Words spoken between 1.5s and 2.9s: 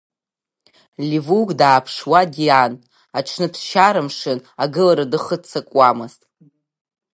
дааԥшуа, диан,